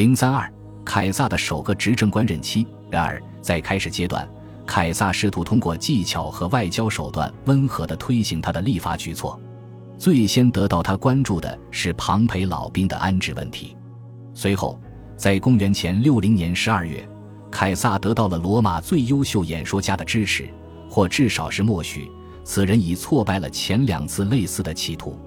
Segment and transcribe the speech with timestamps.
[0.00, 0.50] 零三二，
[0.82, 2.66] 凯撒的首个执政官任期。
[2.88, 4.26] 然而，在开始阶段，
[4.66, 9.38] 凯撒试图通过技巧和外交手段温和地推行他的立法举措。
[9.98, 13.76] 最先得到他关注的是庞培老兵的安置问题。
[14.32, 14.80] 随后，
[15.18, 17.06] 在公元前六零年十二月，
[17.50, 20.48] 凯撒得到了罗马最优秀演说家的支持，
[20.88, 22.10] 或至少是默许。
[22.42, 25.20] 此人已挫败了前两次类似的企图。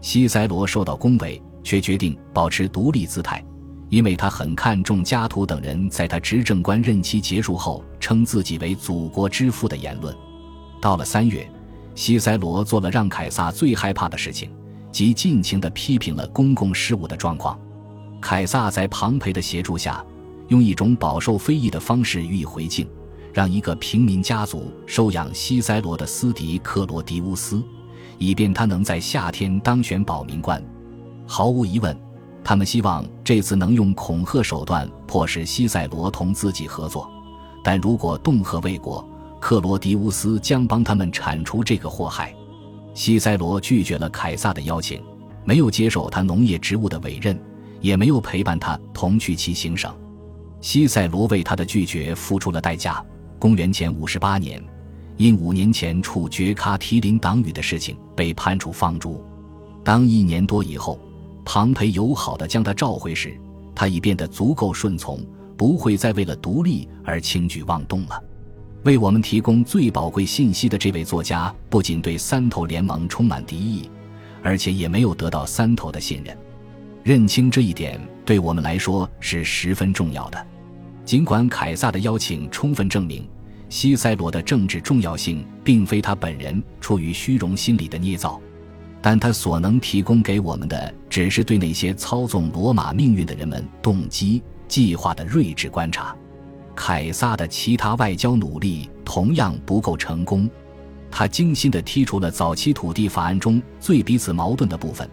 [0.00, 3.44] 西塞罗受到恭维，却决定保持独立姿态，
[3.92, 10.16] 因为他很看重加图等人在他执政官任期结束后称自己为“祖国之父”的言论。
[10.80, 11.46] 到了三月，
[11.94, 14.50] 西塞罗做了让凯撒最害怕的事情，
[14.90, 17.60] 即尽情地批评了公共事务的状况。
[18.18, 20.02] 凯撒在庞培的协助下，
[20.48, 22.88] 用一种饱受非议的方式予以回敬，
[23.30, 27.62] 让一个平民家族收养西塞罗的斯迪克罗迪乌斯，
[28.16, 30.64] 以便他能在夏天当选保民官。
[31.26, 31.94] 毫无疑问，
[32.44, 37.10] 他们希望这次能用恐吓手段迫使西塞罗同自己合作，
[37.62, 39.06] 但如果恫吓未果，
[39.40, 42.34] 克罗迪乌斯将帮他们铲除这个祸害。
[42.94, 45.02] 西塞罗拒绝了凯撒的邀请，
[45.44, 47.38] 没有接受他农业职务的委任。
[47.80, 49.92] 也没有陪伴他同去其行省，
[50.60, 53.04] 西塞罗为他的拒绝付出了代价。
[53.40, 54.62] 公元前五十八年，
[55.16, 59.20] 因五年前处决卡提林党羽的事情被判处放逐。
[59.82, 60.96] 当一年多以后，
[61.44, 63.38] 庞培友好的将他召回时，
[63.74, 65.20] 他已变得足够顺从，
[65.56, 68.22] 不会再为了独立而轻举妄动了。
[68.84, 73.88] 为我们提供最宝贵信息的这位作家，不仅对三头联盟充满敌意，
[74.42, 76.36] 而且也没有得到三头的信任。
[77.04, 80.46] 认清这一点对我们来说是十分重要的。
[81.04, 83.28] 尽管凯撒的邀请充分证明
[83.68, 88.40] 西塞罗的政治重要性并非他本人出于虚荣心理的捏造，
[89.02, 96.16] 但他所能提供给我们的只是对那些操纵罗马命运的人们动机计划的睿智观察。
[96.74, 100.48] 凯撒的其他外交努力同样不够成功。
[101.10, 105.06] 他精心地剔除了早期土地法案中最彼此矛盾的部分。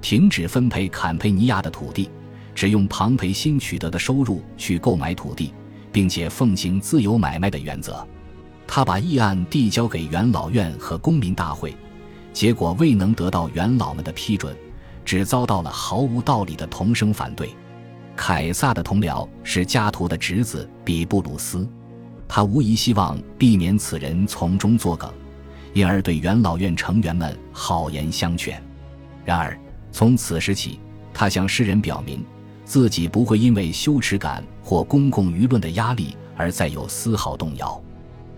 [0.00, 2.10] 停止分配坎佩尼亚的土地，
[2.54, 5.54] 只用庞培新取得的收入去购买土地，
[5.92, 8.04] 并且奉行自由买卖的原则。
[8.66, 11.76] 他把议案递交给元老院和公民大会，
[12.32, 14.56] 结果未能得到元老们的批准，
[15.04, 17.50] 只遭到了毫无道理的同声反对。
[18.16, 21.68] 凯撒的同僚是加图的侄子比布鲁斯，
[22.26, 25.12] 他无疑希望避免此人从中作梗，
[25.72, 28.62] 因而对元老院成员们好言相劝。
[29.24, 29.58] 然而。
[29.94, 30.80] 从此时起，
[31.12, 32.24] 他向世人表明，
[32.64, 37.78] 自己不会因为羞耻感或公共舆论的压力而再有丝毫动摇。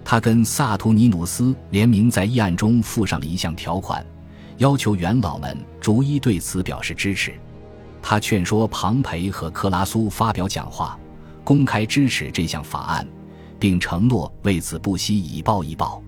[0.05, 4.05] 他跟萨图尼努斯联名在议案中附上了一项条款，
[4.59, 7.33] 要求元老们逐一对此表示支持。
[8.03, 10.99] 他劝说庞培和克拉苏发表讲话，
[11.43, 13.09] 公开支持这项法案，
[13.59, 16.03] 并承诺为此不惜以暴易暴。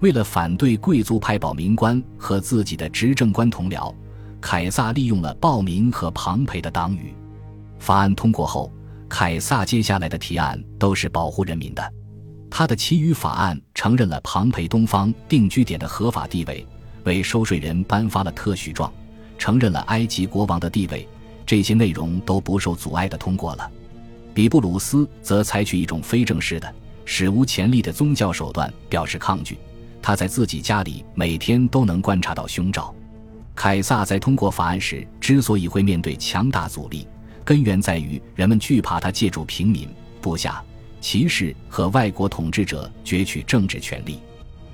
[0.00, 3.94] 为了反对贵族派保民官和自己的执政官同僚。
[4.42, 7.14] 凯撒利用了暴民和庞培的党羽。
[7.78, 8.72] 法案通过后，
[9.06, 11.92] 凯撒接下来的提案都是保护人民的。
[12.50, 16.66] 他的其余法案承认了庞培东方定居点的合法地位，
[17.04, 18.92] 为收税人颁发了特许状，
[19.38, 21.06] 承认了埃及国王的地位。
[21.46, 23.70] 这些内容都不受阻碍的通过了。
[24.34, 26.74] 比布鲁斯则采取一种非正式的、
[27.04, 29.58] 史无前例的宗教手段表示抗拒。
[30.02, 32.94] 他在自己家里每天都能观察到凶兆。
[33.54, 37.06] 凯撒在通过法案时之所以会面对强大阻力，
[37.44, 39.88] 根源在于人们惧怕他借助平民、
[40.20, 40.62] 部下、
[41.00, 44.18] 骑士和外国统治者攫取政治权力。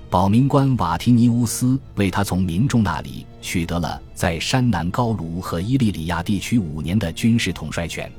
[0.08, 8.10] 保民官瓦提尼乌斯为他从民众那里取得了在山南高卢和伊利里亚地区五年的军事统帅权，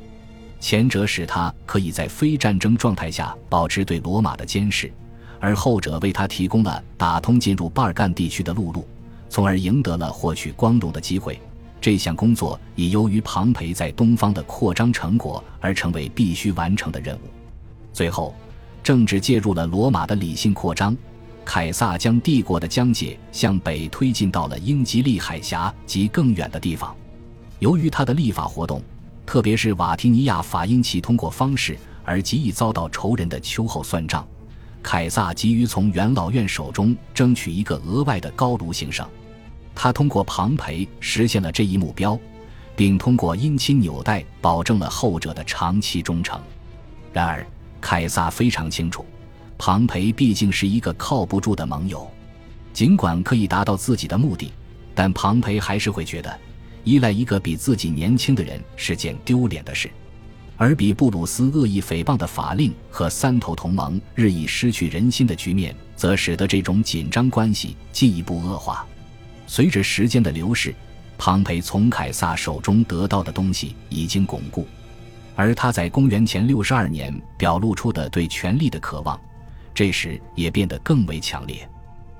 [0.60, 4.92] 前者使他可以在非战争状态下保持对罗马的监视，
[5.40, 8.88] 而后者为他提供了打通进入巴尔干地区的陆路。
[9.30, 11.38] 从而赢得了获取光荣的机会。
[11.82, 17.20] 这项工作已由于庞培在东方的扩张成果而成为必须完成的任务。
[17.98, 18.32] 最后，
[18.84, 20.96] 政治介入了罗马的理性扩张。
[21.44, 26.96] 凯撒将帝国的疆界向北推进到了英吉利海峡及更远的地方。
[27.58, 28.84] 由于他的立法活动，
[29.26, 34.24] 特别是瓦提尼亚法因其通过方式而极易遭到仇人的秋后算账。
[34.84, 39.10] 凯撒急于从元老院手中争取一个额外的高卢行省，
[39.74, 42.16] 他通过庞培实现了这一目标，
[42.76, 46.40] 并通过姻亲纽带保证了后者的长期忠诚。
[47.12, 47.44] 然而，
[47.80, 49.06] 凯撒非常清楚，
[49.58, 52.10] 庞培毕竟是一个靠不住的盟友，
[52.74, 54.52] 尽管可以达到自己的目的，
[54.94, 56.40] 但庞培还是会觉得
[56.84, 59.90] 依赖一个比自己年轻的人是件丢脸的事。
[60.60, 68.84] 而比布鲁斯恶意诽谤的法令和三头同盟日益失去人心的局面，则使得这种紧张关系进一步恶化。
[69.46, 70.74] 随着时间的流逝，
[71.16, 74.68] 庞培从凯撒手中得到的东西已经巩固，
[75.38, 79.18] 而他在公元前六十二年表露出的对权力的渴望，
[79.74, 81.70] 这时也变得更为强烈。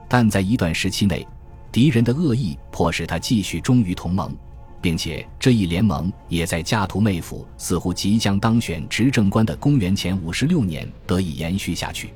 [0.08, 1.28] 但在一段时期内，
[1.72, 4.34] 敌人的恶意迫使他继续忠于同盟。
[4.80, 12.14] 并且这一联盟也在加图妹夫似乎即将当选执政官的公元前五十六年得以延续下去。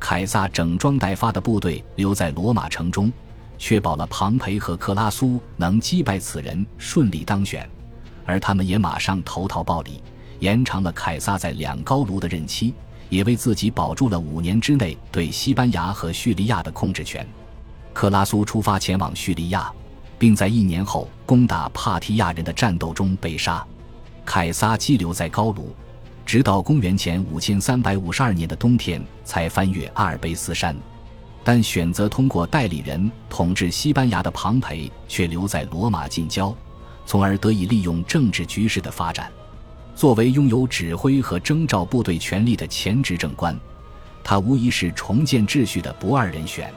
[0.00, 3.10] 凯撒整装待发的部队留在罗马城中，
[3.56, 7.66] 确保了庞培和克拉苏能击败此人，顺利当选。
[8.26, 10.02] 而他们也马上投桃报李，
[10.42, 12.74] 延长了凯撒在两高卢的任期，
[13.08, 17.24] 也为自己保住了五年之内对西班牙和叙利亚的控制权。
[17.92, 19.72] 克拉苏出发前往叙利亚。
[20.22, 23.66] 并在一年后攻打帕提亚人的战斗中被杀，
[24.24, 25.74] 凯撒羁留在高卢，
[26.24, 30.76] 直到公元前五千三百五十二年的冬天才翻越阿尔卑斯山。
[31.42, 36.54] 但选择通过代理人统治西班牙的庞培却留在罗马近郊，
[37.04, 39.28] 从而得以利用政治局势的发展。
[39.94, 43.58] 作为拥有指挥和征召部队权力的前执政官，
[44.24, 46.72] 他无疑是重建秩序的不二人选。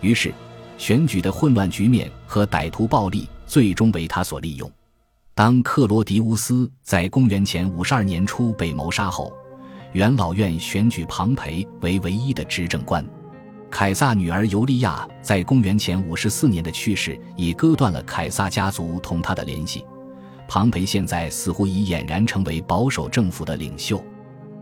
[0.00, 0.32] 于是。
[0.78, 4.68] 选举的混乱局面和歹徒暴力最终为他所利用。
[5.32, 9.32] 当克罗迪乌斯在公元前五十二年初被谋杀后，
[9.92, 13.06] 元老院选举庞培为唯一的执政官。
[13.70, 19.84] 凯撒女儿尤利娅在公元前五十四年的去世已割断了凯撒家族同他的联系。
[20.54, 24.04] 庞培现在似乎已俨然成为保守政府的领袖，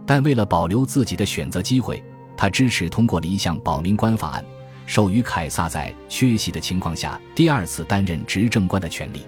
[0.06, 2.00] 但为了保留自己的选择机会，
[2.36, 4.44] 他支持通过了一项保民官法案。
[4.86, 9.22] 授予凯撒在缺席的情况下第二次担任执政官的权利，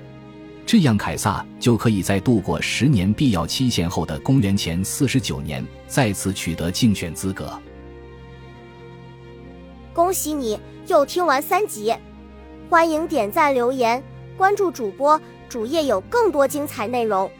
[0.64, 7.60] 这样凯撒就可以在度过十年必要期限后的公元前四十九年再次取得竞选资格。
[9.92, 10.56] 恭喜你
[10.86, 11.92] 又听完三集，
[12.70, 14.00] 欢迎点赞、留言、
[14.36, 15.20] 关注主播，
[15.52, 17.30] 主页有更多精彩内容。